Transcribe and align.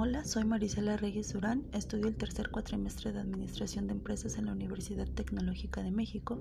Hola, 0.00 0.22
soy 0.24 0.44
Marisela 0.44 0.96
Reyes 0.96 1.32
Durán, 1.32 1.64
estudio 1.72 2.06
el 2.06 2.14
tercer 2.14 2.50
cuatrimestre 2.50 3.10
de 3.10 3.18
Administración 3.18 3.88
de 3.88 3.94
Empresas 3.94 4.38
en 4.38 4.46
la 4.46 4.52
Universidad 4.52 5.08
Tecnológica 5.08 5.82
de 5.82 5.90
México 5.90 6.38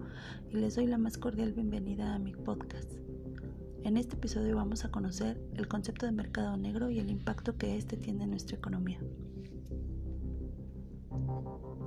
y 0.51 0.57
les 0.57 0.75
doy 0.75 0.85
la 0.85 0.99
más 0.99 1.17
cordial 1.17 1.53
bienvenida 1.53 2.13
a 2.13 2.19
mi 2.19 2.35
podcast. 2.35 2.91
En 3.83 3.97
este 3.97 4.13
episodio 4.13 4.57
vamos 4.57 4.85
a 4.85 4.91
conocer 4.91 5.41
el 5.55 5.67
concepto 5.67 6.05
de 6.05 6.11
mercado 6.11 6.55
negro 6.55 6.91
y 6.91 6.99
el 6.99 7.09
impacto 7.09 7.57
que 7.57 7.75
éste 7.75 7.97
tiene 7.97 8.25
en 8.25 8.29
nuestra 8.29 8.57
economía. 8.57 8.99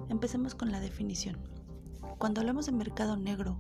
Empecemos 0.09 0.57
con 0.57 0.73
la 0.73 0.81
definición. 0.81 1.37
Cuando 2.19 2.41
hablamos 2.41 2.67
de 2.67 2.73
mercado 2.73 3.17
negro 3.17 3.59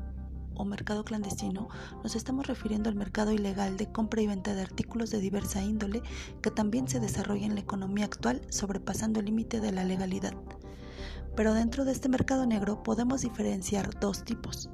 o 0.61 0.65
mercado 0.65 1.05
clandestino, 1.05 1.69
nos 2.03 2.15
estamos 2.17 2.47
refiriendo 2.47 2.91
al 2.91 2.95
mercado 2.95 3.33
ilegal 3.33 3.77
de 3.77 3.91
compra 3.91 4.21
y 4.21 4.27
venta 4.27 4.55
de 4.55 4.63
artículos 4.63 5.11
de 5.11 5.21
diversa 5.21 5.63
índole 5.63 6.03
que 6.43 6.51
también 6.51 6.87
se 6.87 7.01
desarrolla 7.01 7.47
en 7.47 7.55
la 7.55 7.61
economía 7.61 8.05
actual, 8.05 8.43
sobrepasando 8.51 9.21
el 9.21 9.27
límite 9.27 9.61
de 9.61 9.73
la 9.73 9.85
legalidad. 9.85 10.35
Pero 11.35 11.55
dentro 11.55 11.85
de 11.85 11.93
este 11.93 12.09
mercado 12.09 12.45
negro 12.45 12.83
podemos 12.83 13.23
diferenciar 13.23 13.99
dos 13.99 14.25
tipos. 14.25 14.69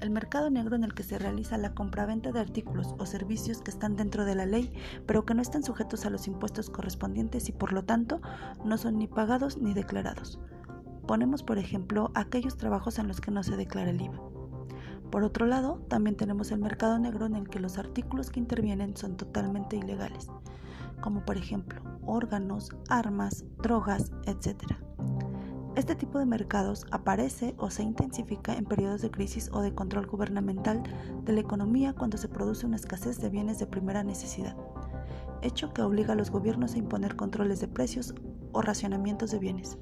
El 0.00 0.10
mercado 0.10 0.50
negro 0.50 0.76
en 0.76 0.82
el 0.82 0.94
que 0.94 1.02
se 1.02 1.18
realiza 1.18 1.58
la 1.58 1.74
compraventa 1.74 2.32
de 2.32 2.40
artículos 2.40 2.94
o 2.98 3.04
servicios 3.06 3.60
que 3.60 3.70
están 3.70 3.96
dentro 3.96 4.24
de 4.24 4.34
la 4.34 4.46
ley, 4.46 4.72
pero 5.06 5.26
que 5.26 5.34
no 5.34 5.42
están 5.42 5.62
sujetos 5.62 6.06
a 6.06 6.10
los 6.10 6.26
impuestos 6.26 6.70
correspondientes 6.70 7.48
y 7.48 7.52
por 7.52 7.72
lo 7.72 7.84
tanto 7.84 8.20
no 8.64 8.78
son 8.78 8.98
ni 8.98 9.06
pagados 9.06 9.58
ni 9.58 9.74
declarados. 9.74 10.40
Ponemos 11.06 11.42
por 11.42 11.58
ejemplo 11.58 12.10
aquellos 12.14 12.56
trabajos 12.56 12.98
en 12.98 13.08
los 13.08 13.20
que 13.20 13.30
no 13.30 13.42
se 13.42 13.56
declara 13.56 13.90
el 13.90 14.00
IVA. 14.00 14.39
Por 15.10 15.24
otro 15.24 15.46
lado, 15.46 15.80
también 15.88 16.16
tenemos 16.16 16.52
el 16.52 16.60
mercado 16.60 16.98
negro 16.98 17.26
en 17.26 17.34
el 17.34 17.48
que 17.48 17.58
los 17.58 17.78
artículos 17.78 18.30
que 18.30 18.38
intervienen 18.38 18.96
son 18.96 19.16
totalmente 19.16 19.76
ilegales, 19.76 20.28
como 21.00 21.24
por 21.24 21.36
ejemplo 21.36 21.82
órganos, 22.06 22.70
armas, 22.88 23.44
drogas, 23.62 24.12
etc. 24.26 24.62
Este 25.76 25.94
tipo 25.94 26.18
de 26.18 26.26
mercados 26.26 26.86
aparece 26.90 27.54
o 27.58 27.70
se 27.70 27.82
intensifica 27.82 28.54
en 28.54 28.64
periodos 28.64 29.02
de 29.02 29.10
crisis 29.10 29.50
o 29.52 29.62
de 29.62 29.74
control 29.74 30.06
gubernamental 30.06 30.82
de 31.24 31.32
la 31.32 31.40
economía 31.40 31.92
cuando 31.92 32.16
se 32.16 32.28
produce 32.28 32.66
una 32.66 32.76
escasez 32.76 33.20
de 33.20 33.30
bienes 33.30 33.58
de 33.58 33.66
primera 33.66 34.04
necesidad, 34.04 34.56
hecho 35.42 35.72
que 35.72 35.82
obliga 35.82 36.12
a 36.12 36.16
los 36.16 36.30
gobiernos 36.30 36.74
a 36.74 36.78
imponer 36.78 37.16
controles 37.16 37.60
de 37.60 37.68
precios 37.68 38.14
o 38.52 38.62
racionamientos 38.62 39.30
de 39.30 39.38
bienes. 39.38 39.78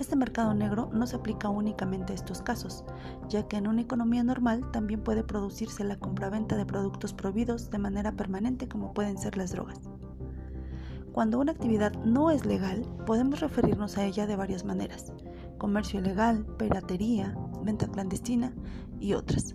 Este 0.00 0.16
mercado 0.16 0.54
negro 0.54 0.88
no 0.94 1.06
se 1.06 1.16
aplica 1.16 1.50
únicamente 1.50 2.14
a 2.14 2.16
estos 2.16 2.40
casos, 2.40 2.86
ya 3.28 3.46
que 3.46 3.58
en 3.58 3.68
una 3.68 3.82
economía 3.82 4.24
normal 4.24 4.70
también 4.70 5.02
puede 5.02 5.22
producirse 5.22 5.84
la 5.84 5.98
compraventa 5.98 6.56
de 6.56 6.64
productos 6.64 7.12
prohibidos 7.12 7.68
de 7.68 7.76
manera 7.76 8.12
permanente 8.12 8.66
como 8.66 8.94
pueden 8.94 9.18
ser 9.18 9.36
las 9.36 9.52
drogas. 9.52 9.78
Cuando 11.12 11.38
una 11.38 11.52
actividad 11.52 11.92
no 12.02 12.30
es 12.30 12.46
legal, 12.46 12.82
podemos 13.04 13.40
referirnos 13.40 13.98
a 13.98 14.06
ella 14.06 14.26
de 14.26 14.36
varias 14.36 14.64
maneras, 14.64 15.12
comercio 15.58 16.00
ilegal, 16.00 16.46
piratería, 16.56 17.36
venta 17.62 17.86
clandestina 17.86 18.54
y 19.00 19.12
otras. 19.12 19.54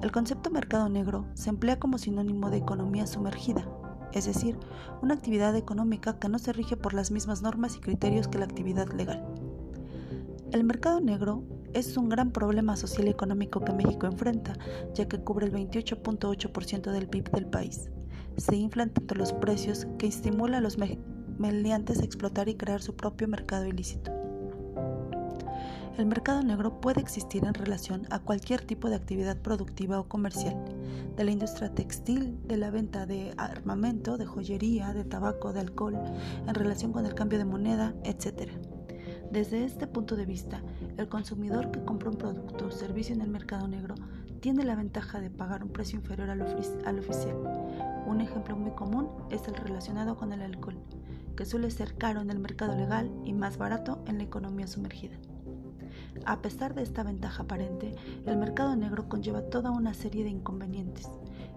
El 0.00 0.10
concepto 0.12 0.50
mercado 0.50 0.88
negro 0.88 1.26
se 1.34 1.50
emplea 1.50 1.78
como 1.78 1.98
sinónimo 1.98 2.48
de 2.48 2.56
economía 2.56 3.06
sumergida, 3.06 3.68
es 4.14 4.24
decir, 4.24 4.58
una 5.02 5.12
actividad 5.12 5.54
económica 5.56 6.18
que 6.18 6.30
no 6.30 6.38
se 6.38 6.54
rige 6.54 6.78
por 6.78 6.94
las 6.94 7.10
mismas 7.10 7.42
normas 7.42 7.76
y 7.76 7.80
criterios 7.80 8.28
que 8.28 8.38
la 8.38 8.46
actividad 8.46 8.88
legal. 8.94 9.47
El 10.50 10.64
mercado 10.64 10.98
negro 11.00 11.44
es 11.74 11.98
un 11.98 12.08
gran 12.08 12.30
problema 12.30 12.74
social 12.76 13.06
y 13.06 13.10
económico 13.10 13.60
que 13.60 13.74
México 13.74 14.06
enfrenta, 14.06 14.54
ya 14.94 15.06
que 15.06 15.18
cubre 15.18 15.46
el 15.46 15.52
28.8% 15.52 16.90
del 16.90 17.06
PIB 17.06 17.30
del 17.32 17.46
país. 17.46 17.90
Se 18.38 18.56
inflan 18.56 18.88
tanto 18.90 19.14
los 19.14 19.34
precios 19.34 19.86
que 19.98 20.06
estimula 20.06 20.58
a 20.58 20.60
los 20.62 20.78
meliantes 21.38 22.00
a 22.00 22.04
explotar 22.04 22.48
y 22.48 22.54
crear 22.54 22.80
su 22.80 22.96
propio 22.96 23.28
mercado 23.28 23.66
ilícito. 23.66 24.10
El 25.98 26.06
mercado 26.06 26.42
negro 26.42 26.80
puede 26.80 27.00
existir 27.00 27.44
en 27.44 27.52
relación 27.52 28.06
a 28.10 28.20
cualquier 28.20 28.62
tipo 28.62 28.88
de 28.88 28.96
actividad 28.96 29.36
productiva 29.36 30.00
o 30.00 30.08
comercial, 30.08 30.56
de 31.14 31.24
la 31.24 31.32
industria 31.32 31.74
textil, 31.74 32.38
de 32.46 32.56
la 32.56 32.70
venta 32.70 33.04
de 33.04 33.34
armamento, 33.36 34.16
de 34.16 34.24
joyería, 34.24 34.94
de 34.94 35.04
tabaco, 35.04 35.52
de 35.52 35.60
alcohol, 35.60 35.98
en 36.46 36.54
relación 36.54 36.92
con 36.92 37.04
el 37.04 37.14
cambio 37.14 37.38
de 37.38 37.44
moneda, 37.44 37.94
etc. 38.04 38.48
Desde 39.30 39.64
este 39.64 39.86
punto 39.86 40.16
de 40.16 40.24
vista, 40.24 40.62
el 40.96 41.08
consumidor 41.08 41.70
que 41.70 41.84
compra 41.84 42.08
un 42.08 42.16
producto 42.16 42.66
o 42.66 42.70
servicio 42.70 43.14
en 43.14 43.20
el 43.20 43.28
mercado 43.28 43.68
negro 43.68 43.94
tiene 44.40 44.64
la 44.64 44.74
ventaja 44.74 45.20
de 45.20 45.28
pagar 45.28 45.62
un 45.62 45.68
precio 45.68 45.98
inferior 45.98 46.30
al, 46.30 46.40
oficial. 46.40 47.36
Un 48.06 48.22
ejemplo 48.22 48.56
muy 48.56 48.70
común 48.70 49.10
es 49.30 49.46
el 49.46 49.54
relacionado 49.54 50.16
con 50.16 50.32
el 50.32 50.40
alcohol, 50.40 50.78
que 51.36 51.44
suele 51.44 51.70
ser 51.70 51.94
caro 51.96 52.22
en 52.22 52.30
el 52.30 52.38
mercado 52.38 52.74
legal 52.74 53.10
y 53.24 53.34
más 53.34 53.58
barato 53.58 54.02
en 54.06 54.16
la 54.16 54.24
economía 54.24 54.66
sumergida. 54.66 55.18
A 56.24 56.40
pesar 56.40 56.74
de 56.74 56.82
esta 56.82 57.02
ventaja 57.02 57.42
aparente, 57.42 57.94
el 58.24 58.38
mercado 58.38 58.76
negro 58.76 59.10
conlleva 59.10 59.42
toda 59.42 59.70
una 59.70 59.92
serie 59.92 60.24
de 60.24 60.30
inconvenientes. 60.30 61.06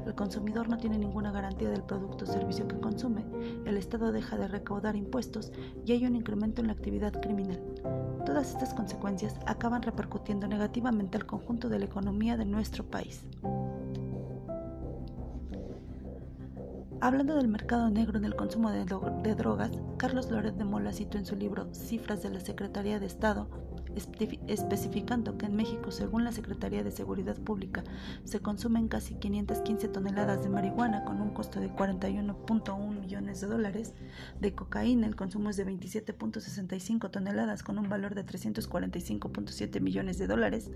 El 0.05 0.15
consumidor 0.15 0.67
no 0.67 0.77
tiene 0.77 0.97
ninguna 0.97 1.31
garantía 1.31 1.69
del 1.69 1.83
producto 1.83 2.25
o 2.25 2.27
servicio 2.27 2.67
que 2.67 2.79
consume, 2.79 3.25
el 3.65 3.77
Estado 3.77 4.11
deja 4.11 4.37
de 4.37 4.47
recaudar 4.47 4.95
impuestos 4.95 5.51
y 5.85 5.91
hay 5.91 6.05
un 6.05 6.15
incremento 6.15 6.61
en 6.61 6.67
la 6.67 6.73
actividad 6.73 7.13
criminal. 7.21 7.61
Todas 8.25 8.49
estas 8.51 8.73
consecuencias 8.73 9.35
acaban 9.45 9.81
repercutiendo 9.81 10.47
negativamente 10.47 11.17
al 11.17 11.25
conjunto 11.25 11.69
de 11.69 11.79
la 11.79 11.85
economía 11.85 12.37
de 12.37 12.45
nuestro 12.45 12.83
país. 12.83 13.23
Hablando 17.03 17.35
del 17.35 17.47
mercado 17.47 17.89
negro 17.89 18.19
en 18.19 18.25
el 18.25 18.35
consumo 18.35 18.69
de, 18.69 18.85
drogas, 18.85 19.71
Carlos 19.97 20.29
Loret 20.29 20.55
de 20.55 20.65
Mola 20.65 20.93
citó 20.93 21.17
en 21.17 21.25
su 21.25 21.35
libro 21.35 21.73
Cifras 21.73 22.21
de 22.21 22.29
la 22.29 22.39
Secretaría 22.39 22.99
de 22.99 23.07
Estado 23.07 23.47
especificando 23.95 25.37
que 25.37 25.45
en 25.45 25.55
México, 25.55 25.91
según 25.91 26.23
la 26.23 26.31
Secretaría 26.31 26.83
de 26.83 26.91
Seguridad 26.91 27.37
Pública, 27.37 27.83
se 28.23 28.39
consumen 28.39 28.87
casi 28.87 29.15
515 29.15 29.87
toneladas 29.89 30.41
de 30.43 30.49
marihuana 30.49 31.03
con 31.03 31.21
un 31.21 31.31
costo 31.31 31.59
de 31.59 31.69
41.1 31.69 32.99
millones 32.99 33.41
de 33.41 33.47
dólares, 33.47 33.93
de 34.39 34.53
cocaína 34.53 35.07
el 35.07 35.15
consumo 35.15 35.49
es 35.49 35.57
de 35.57 35.65
27.65 35.65 37.11
toneladas 37.11 37.63
con 37.63 37.77
un 37.77 37.89
valor 37.89 38.15
de 38.15 38.25
345.7 38.25 39.81
millones 39.81 40.17
de 40.17 40.27
dólares 40.27 40.69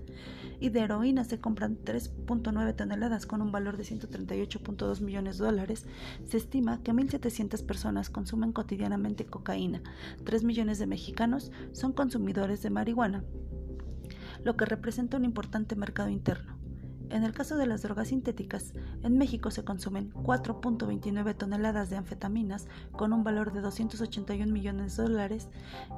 y 0.60 0.68
de 0.68 0.80
heroína 0.80 1.24
se 1.24 1.38
compran 1.38 1.78
3.9 1.84 2.76
toneladas 2.76 3.26
con 3.26 3.40
un 3.42 3.52
valor 3.52 3.76
de 3.76 3.84
138.2 3.84 5.00
millones 5.00 5.38
de 5.38 5.44
dólares, 5.44 5.86
se 6.24 6.36
estima 6.36 6.82
que 6.82 6.92
1.700 6.92 7.64
personas 7.64 8.10
consumen 8.10 8.52
cotidianamente 8.52 9.24
cocaína, 9.24 9.82
3 10.24 10.44
millones 10.44 10.78
de 10.78 10.86
mexicanos 10.86 11.50
son 11.72 11.92
consumidores 11.92 12.62
de 12.62 12.70
marihuana 12.70 13.05
lo 14.44 14.56
que 14.56 14.64
representa 14.64 15.16
un 15.16 15.24
importante 15.24 15.76
mercado 15.76 16.08
interno. 16.08 16.56
En 17.08 17.22
el 17.22 17.32
caso 17.32 17.56
de 17.56 17.66
las 17.66 17.82
drogas 17.82 18.08
sintéticas, 18.08 18.74
en 19.02 19.16
México 19.16 19.50
se 19.52 19.64
consumen 19.64 20.12
4.29 20.12 21.36
toneladas 21.36 21.88
de 21.88 21.96
anfetaminas 21.96 22.66
con 22.92 23.12
un 23.12 23.22
valor 23.22 23.52
de 23.52 23.60
281 23.60 24.52
millones 24.52 24.96
de 24.96 25.04
dólares 25.04 25.48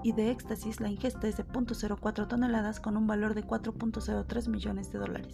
y 0.02 0.12
de 0.12 0.30
éxtasis 0.30 0.80
la 0.80 0.90
ingesta 0.90 1.26
es 1.26 1.38
de 1.38 1.46
0.04 1.46 2.28
toneladas 2.28 2.80
con 2.80 2.96
un 2.96 3.06
valor 3.06 3.34
de 3.34 3.44
4.03 3.44 4.48
millones 4.48 4.92
de 4.92 4.98
dólares. 4.98 5.32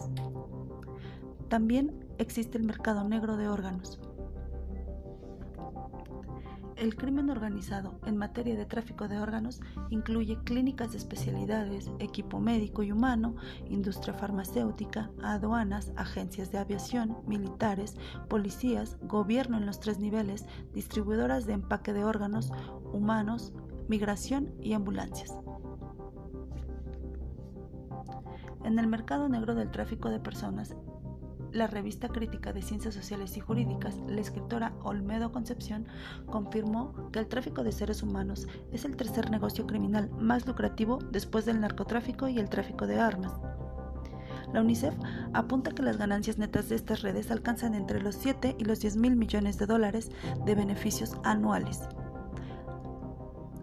También 1.49 2.05
existe 2.19 2.57
el 2.57 2.63
mercado 2.63 3.03
negro 3.03 3.35
de 3.35 3.49
órganos, 3.49 3.99
el 6.77 6.95
crimen 6.95 7.29
organizado 7.29 7.99
en 8.05 8.17
materia 8.17 8.55
de 8.55 8.65
tráfico 8.65 9.07
de 9.07 9.19
órganos 9.19 9.61
incluye 9.89 10.37
clínicas 10.43 10.91
de 10.91 10.97
especialidades, 10.97 11.89
equipo 11.99 12.39
médico 12.39 12.83
y 12.83 12.91
humano, 12.91 13.35
industria 13.69 14.13
farmacéutica, 14.13 15.09
aduanas, 15.23 15.93
agencias 15.95 16.51
de 16.51 16.57
aviación, 16.57 17.17
militares, 17.27 17.95
policías, 18.27 18.97
gobierno 19.03 19.57
en 19.57 19.65
los 19.65 19.79
tres 19.79 19.99
niveles, 19.99 20.45
distribuidoras 20.73 21.45
de 21.45 21.53
empaque 21.53 21.93
de 21.93 22.03
órganos 22.03 22.51
humanos, 22.91 23.53
migración 23.87 24.53
y 24.61 24.73
ambulancias. 24.73 25.33
En 28.63 28.79
el 28.79 28.87
mercado 28.87 29.29
negro 29.29 29.55
del 29.55 29.71
tráfico 29.71 30.09
de 30.09 30.19
personas 30.19 30.75
la 31.55 31.67
revista 31.67 32.09
crítica 32.09 32.51
de 32.51 32.61
Ciencias 32.61 32.93
Sociales 32.93 33.37
y 33.37 33.39
Jurídicas, 33.39 33.95
la 34.07 34.19
escritora 34.19 34.73
Olmedo 34.83 35.31
Concepción 35.31 35.87
confirmó 36.25 37.09
que 37.11 37.19
el 37.19 37.27
tráfico 37.27 37.63
de 37.63 37.71
seres 37.71 38.03
humanos 38.03 38.47
es 38.73 38.83
el 38.83 38.97
tercer 38.97 39.31
negocio 39.31 39.65
criminal 39.65 40.09
más 40.19 40.45
lucrativo 40.45 40.99
después 41.11 41.45
del 41.45 41.61
narcotráfico 41.61 42.27
y 42.27 42.39
el 42.39 42.49
tráfico 42.49 42.87
de 42.87 42.99
armas. 42.99 43.31
La 44.53 44.61
UNICEF 44.61 44.93
apunta 45.33 45.71
que 45.71 45.81
las 45.81 45.97
ganancias 45.97 46.37
netas 46.37 46.67
de 46.67 46.75
estas 46.75 47.01
redes 47.01 47.31
alcanzan 47.31 47.73
entre 47.73 48.01
los 48.01 48.15
7 48.15 48.57
y 48.59 48.65
los 48.65 48.81
10 48.81 48.97
mil 48.97 49.15
millones 49.15 49.57
de 49.57 49.65
dólares 49.65 50.11
de 50.45 50.55
beneficios 50.55 51.13
anuales. 51.23 51.87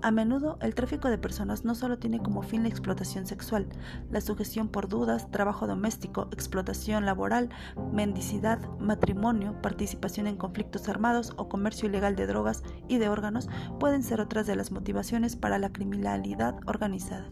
A 0.02 0.10
menudo 0.10 0.58
el 0.60 0.75
tráfico 0.75 1.08
de 1.08 1.16
personas 1.16 1.64
no 1.64 1.76
solo 1.76 1.96
tiene 1.96 2.20
como 2.20 2.43
fin 2.43 2.64
la 2.64 2.69
explotación 2.69 3.25
sexual, 3.25 3.69
la 4.10 4.20
sugestión 4.20 4.66
por 4.69 4.88
dudas, 4.88 5.31
trabajo 5.31 5.69
doméstico, 5.69 6.28
explotación 6.32 7.06
laboral, 7.06 7.50
mendicidad, 7.93 8.58
matrimonio, 8.81 9.62
participación 9.62 10.26
en 10.26 10.37
conflictos 10.37 10.88
armados 10.88 11.32
o 11.37 11.49
comercio 11.49 11.88
ilegal 11.88 12.16
de 12.16 12.26
drogas 12.26 12.64
y 12.88 12.99
de 12.99 13.08
órganos 13.08 13.49
pueden 13.78 14.02
ser 14.02 14.20
otras 14.20 14.44
de 14.49 14.56
las 14.56 14.72
motivaciones 14.72 15.37
para 15.37 15.60
la 15.60 15.72
criminalidad 15.72 16.56
organizada. 16.66 17.31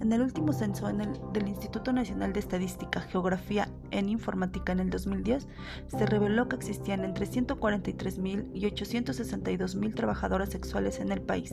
En 0.00 0.12
el 0.12 0.20
último 0.20 0.52
censo 0.52 0.86
del 1.32 1.48
Instituto 1.48 1.92
Nacional 1.92 2.32
de 2.32 2.40
Estadística, 2.40 3.00
Geografía 3.00 3.68
en 3.90 4.08
Informática 4.08 4.72
en 4.72 4.80
el 4.80 4.90
2010, 4.90 5.46
se 5.86 6.06
reveló 6.06 6.48
que 6.48 6.56
existían 6.56 7.04
entre 7.04 7.26
143.000 7.26 8.50
y 8.52 8.62
862.000 8.62 9.94
trabajadoras 9.94 10.50
sexuales 10.50 11.00
en 11.00 11.12
el 11.12 11.22
país. 11.22 11.52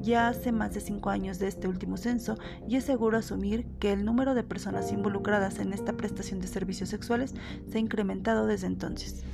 Ya 0.00 0.28
hace 0.28 0.52
más 0.52 0.74
de 0.74 0.80
cinco 0.80 1.10
años 1.10 1.38
de 1.38 1.48
este 1.48 1.66
último 1.66 1.96
censo 1.96 2.36
y 2.68 2.76
es 2.76 2.84
seguro 2.84 3.18
asumir 3.18 3.66
que 3.80 3.92
el 3.92 4.04
número 4.04 4.34
de 4.34 4.44
personas 4.44 4.92
involucradas 4.92 5.58
en 5.58 5.72
esta 5.72 5.94
prestación 5.94 6.40
de 6.40 6.46
servicios 6.46 6.90
sexuales 6.90 7.34
se 7.68 7.78
ha 7.78 7.80
incrementado 7.80 8.46
desde 8.46 8.66
entonces. 8.66 9.24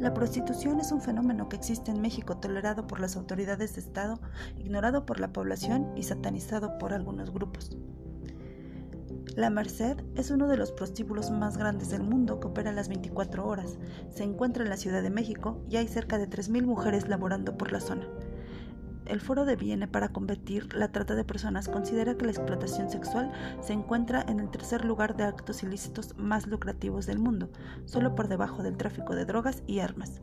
La 0.00 0.14
prostitución 0.14 0.80
es 0.80 0.92
un 0.92 1.02
fenómeno 1.02 1.50
que 1.50 1.56
existe 1.56 1.90
en 1.90 2.00
México 2.00 2.38
tolerado 2.38 2.86
por 2.86 3.00
las 3.00 3.16
autoridades 3.16 3.74
de 3.74 3.82
Estado, 3.82 4.18
ignorado 4.56 5.04
por 5.04 5.20
la 5.20 5.30
población 5.30 5.92
y 5.94 6.04
satanizado 6.04 6.78
por 6.78 6.94
algunos 6.94 7.30
grupos. 7.30 7.76
La 9.36 9.50
Merced 9.50 9.98
es 10.14 10.30
uno 10.30 10.48
de 10.48 10.56
los 10.56 10.72
prostíbulos 10.72 11.30
más 11.30 11.58
grandes 11.58 11.90
del 11.90 12.02
mundo 12.02 12.40
que 12.40 12.46
opera 12.46 12.72
las 12.72 12.88
24 12.88 13.46
horas. 13.46 13.76
Se 14.08 14.24
encuentra 14.24 14.64
en 14.64 14.70
la 14.70 14.78
Ciudad 14.78 15.02
de 15.02 15.10
México 15.10 15.62
y 15.68 15.76
hay 15.76 15.86
cerca 15.86 16.16
de 16.16 16.30
3.000 16.30 16.64
mujeres 16.64 17.06
laborando 17.06 17.58
por 17.58 17.70
la 17.70 17.80
zona 17.80 18.08
el 19.10 19.20
Foro 19.20 19.44
de 19.44 19.56
Viena 19.56 19.88
para 19.88 20.10
combatir 20.10 20.72
la 20.72 20.92
trata 20.92 21.16
de 21.16 21.24
personas 21.24 21.68
considera 21.68 22.16
que 22.16 22.26
la 22.26 22.30
explotación 22.30 22.90
sexual 22.90 23.32
se 23.60 23.72
encuentra 23.72 24.24
en 24.28 24.38
el 24.38 24.50
tercer 24.50 24.84
lugar 24.84 25.16
de 25.16 25.24
actos 25.24 25.64
ilícitos 25.64 26.16
más 26.16 26.46
lucrativos 26.46 27.06
del 27.06 27.18
mundo, 27.18 27.50
solo 27.86 28.14
por 28.14 28.28
debajo 28.28 28.62
del 28.62 28.76
tráfico 28.76 29.16
de 29.16 29.24
drogas 29.24 29.64
y 29.66 29.80
armas, 29.80 30.20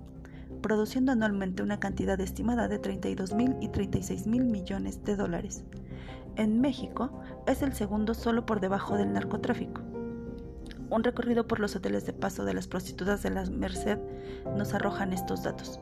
produciendo 0.61 1.11
anualmente 1.11 1.63
una 1.63 1.81
cantidad 1.81 2.19
estimada 2.21 2.69
de 2.69 2.79
32 2.79 3.33
mil 3.33 3.57
y 3.59 3.67
36 3.67 4.25
mil 4.25 4.45
millones 4.45 5.03
de 5.03 5.17
dólares. 5.17 5.65
En 6.37 6.61
México 6.61 7.21
es 7.45 7.61
el 7.63 7.73
segundo 7.73 8.13
solo 8.13 8.45
por 8.45 8.61
debajo 8.61 8.95
del 8.95 9.11
narcotráfico. 9.11 9.81
Un 10.89 11.03
recorrido 11.03 11.45
por 11.45 11.59
los 11.59 11.75
hoteles 11.75 12.05
de 12.05 12.13
paso 12.13 12.45
de 12.45 12.53
las 12.53 12.69
prostitutas 12.69 13.21
de 13.21 13.31
la 13.31 13.43
Merced 13.47 13.99
nos 14.55 14.73
arrojan 14.73 15.11
estos 15.11 15.43
datos. 15.43 15.81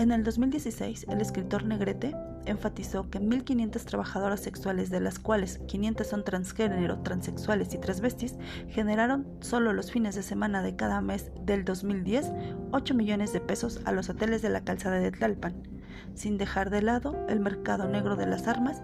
En 0.00 0.12
el 0.12 0.24
2016, 0.24 1.08
el 1.10 1.20
escritor 1.20 1.66
Negrete 1.66 2.16
enfatizó 2.46 3.10
que 3.10 3.20
1.500 3.20 3.84
trabajadoras 3.84 4.40
sexuales, 4.40 4.88
de 4.88 4.98
las 4.98 5.18
cuales 5.18 5.58
500 5.68 6.06
son 6.06 6.24
transgénero, 6.24 7.00
transexuales 7.00 7.74
y 7.74 7.78
transvestis, 7.78 8.38
generaron 8.68 9.26
solo 9.40 9.74
los 9.74 9.92
fines 9.92 10.14
de 10.14 10.22
semana 10.22 10.62
de 10.62 10.74
cada 10.74 11.02
mes 11.02 11.30
del 11.42 11.66
2010 11.66 12.32
8 12.70 12.94
millones 12.94 13.34
de 13.34 13.42
pesos 13.42 13.82
a 13.84 13.92
los 13.92 14.08
hoteles 14.08 14.40
de 14.40 14.48
la 14.48 14.64
calzada 14.64 14.98
de 14.98 15.10
Tlalpan. 15.10 15.68
Sin 16.14 16.38
dejar 16.38 16.70
de 16.70 16.80
lado 16.80 17.14
el 17.28 17.40
mercado 17.40 17.86
negro 17.86 18.16
de 18.16 18.24
las 18.24 18.48
armas, 18.48 18.82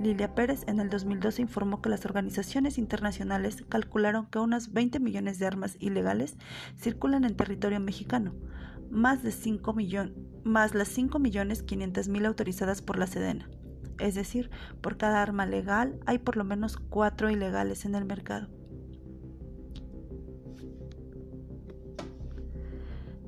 Lilia 0.00 0.34
Pérez 0.34 0.64
en 0.66 0.80
el 0.80 0.88
2012 0.88 1.42
informó 1.42 1.82
que 1.82 1.90
las 1.90 2.06
organizaciones 2.06 2.78
internacionales 2.78 3.62
calcularon 3.68 4.28
que 4.30 4.38
unas 4.38 4.72
20 4.72 4.98
millones 4.98 5.38
de 5.38 5.46
armas 5.46 5.76
ilegales 5.78 6.38
circulan 6.80 7.24
en 7.24 7.36
territorio 7.36 7.80
mexicano, 7.80 8.32
más, 8.94 9.22
de 9.22 9.32
5 9.32 9.74
millones 9.74 10.14
más 10.44 10.74
las 10.74 10.88
5 10.88 11.18
millones 11.18 11.62
500 11.62 12.08
mil 12.08 12.26
autorizadas 12.26 12.82
por 12.82 12.98
la 12.98 13.06
Sedena. 13.06 13.48
Es 13.98 14.14
decir, 14.14 14.50
por 14.80 14.96
cada 14.96 15.22
arma 15.22 15.46
legal 15.46 15.98
hay 16.06 16.18
por 16.18 16.36
lo 16.36 16.44
menos 16.44 16.76
4 16.76 17.30
ilegales 17.30 17.84
en 17.84 17.94
el 17.94 18.04
mercado. 18.04 18.48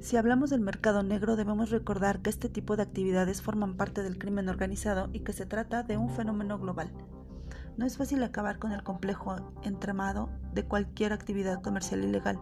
Si 0.01 0.17
hablamos 0.17 0.51
del 0.51 0.61
mercado 0.61 1.03
negro, 1.03 1.35
debemos 1.35 1.71
recordar 1.71 2.21
que 2.21 2.31
este 2.31 2.49
tipo 2.49 2.77
de 2.77 2.83
actividades 2.83 3.43
forman 3.43 3.77
parte 3.77 4.05
del 4.05 4.19
crimen 4.19 4.49
organizado 4.49 5.09
y 5.13 5.21
que 5.21 5.33
se 5.33 5.47
trata 5.47 5.83
de 5.83 5.97
un 5.97 6.11
fenómeno 6.11 6.59
global. 6.61 6.93
No 7.77 7.85
es 7.85 7.99
fácil 7.99 8.23
acabar 8.23 8.59
con 8.59 8.73
el 8.73 8.83
complejo 8.83 9.37
entramado 9.63 10.31
de 10.53 10.65
cualquier 10.65 11.13
actividad 11.13 11.61
comercial 11.61 12.05
ilegal, 12.05 12.39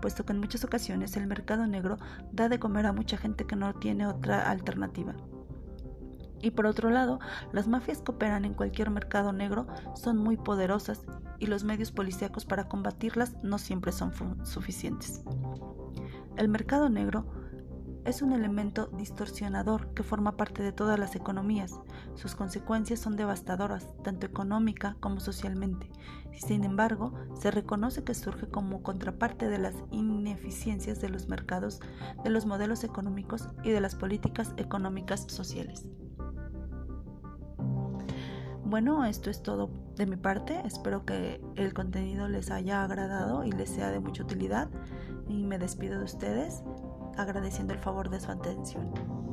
puesto 0.00 0.24
que 0.24 0.32
en 0.32 0.40
muchas 0.40 0.64
ocasiones 0.64 1.16
el 1.16 1.26
mercado 1.26 1.66
negro 1.66 1.98
da 2.32 2.48
de 2.48 2.58
comer 2.58 2.86
a 2.86 2.92
mucha 2.92 3.18
gente 3.18 3.46
que 3.46 3.56
no 3.56 3.74
tiene 3.74 4.06
otra 4.06 4.50
alternativa. 4.50 5.14
Y 6.42 6.52
por 6.52 6.64
otro 6.64 6.88
lado, 6.88 7.20
las 7.52 7.68
mafias 7.68 8.00
que 8.00 8.12
operan 8.12 8.46
en 8.46 8.54
cualquier 8.54 8.90
mercado 8.90 9.32
negro 9.32 9.66
son 9.94 10.16
muy 10.16 10.38
poderosas 10.38 11.02
y 11.38 11.46
los 11.46 11.64
medios 11.64 11.92
policíacos 11.92 12.46
para 12.46 12.64
combatirlas 12.64 13.36
no 13.42 13.58
siempre 13.58 13.92
son 13.92 14.12
suficientes. 14.46 15.22
El 16.36 16.48
mercado 16.48 16.88
negro 16.88 17.26
es 18.04 18.22
un 18.22 18.32
elemento 18.32 18.86
distorsionador 18.96 19.92
que 19.94 20.02
forma 20.02 20.36
parte 20.36 20.62
de 20.62 20.72
todas 20.72 20.98
las 20.98 21.14
economías. 21.16 21.78
Sus 22.14 22.34
consecuencias 22.34 23.00
son 23.00 23.16
devastadoras, 23.16 23.86
tanto 24.02 24.26
económica 24.26 24.96
como 25.00 25.20
socialmente. 25.20 25.90
Sin 26.32 26.64
embargo, 26.64 27.12
se 27.34 27.50
reconoce 27.50 28.02
que 28.04 28.14
surge 28.14 28.48
como 28.48 28.82
contraparte 28.82 29.48
de 29.48 29.58
las 29.58 29.74
ineficiencias 29.90 31.00
de 31.00 31.10
los 31.10 31.28
mercados, 31.28 31.80
de 32.24 32.30
los 32.30 32.46
modelos 32.46 32.84
económicos 32.84 33.48
y 33.62 33.70
de 33.70 33.80
las 33.80 33.94
políticas 33.94 34.54
económicas 34.56 35.24
sociales. 35.28 35.84
Bueno, 38.64 39.04
esto 39.04 39.30
es 39.30 39.42
todo 39.42 39.68
de 39.96 40.06
mi 40.06 40.16
parte. 40.16 40.62
Espero 40.64 41.04
que 41.04 41.40
el 41.56 41.74
contenido 41.74 42.28
les 42.28 42.52
haya 42.52 42.84
agradado 42.84 43.44
y 43.44 43.50
les 43.50 43.68
sea 43.68 43.90
de 43.90 43.98
mucha 43.98 44.22
utilidad. 44.22 44.68
Y 45.28 45.42
me 45.42 45.58
despido 45.58 45.98
de 45.98 46.04
ustedes 46.04 46.62
agradeciendo 47.22 47.72
el 47.72 47.78
favor 47.78 48.10
de 48.10 48.20
su 48.20 48.30
atención. 48.30 49.29